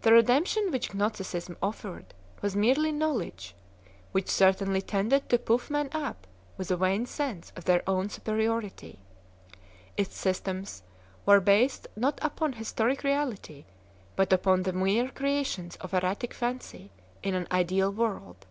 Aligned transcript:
The 0.00 0.12
Redemption 0.14 0.70
which 0.70 0.92
Gnosti 0.92 1.22
cism 1.22 1.54
offered 1.62 2.14
was 2.40 2.56
merely 2.56 2.92
knowledge, 2.92 3.54
which 4.10 4.30
certainly 4.30 4.80
tended 4.80 5.28
to 5.28 5.38
puff 5.38 5.68
men 5.68 5.90
up 5.92 6.26
with 6.56 6.70
a 6.70 6.78
vain 6.78 7.04
sense 7.04 7.52
of 7.54 7.66
their 7.66 7.82
own 7.86 8.08
superiority. 8.08 9.00
Its 9.98 10.16
systems 10.16 10.82
were 11.26 11.40
based 11.42 11.88
not 11.94 12.18
upon 12.22 12.54
historic 12.54 13.04
reality, 13.04 13.66
but 14.16 14.32
upon 14.32 14.62
the 14.62 14.72
mere 14.72 15.10
creations 15.10 15.76
of 15.76 15.92
erratic 15.92 16.32
fancy 16.32 16.90
in 17.22 17.34
an 17.34 17.46
ideal 17.52 17.92
world. 17.92 18.46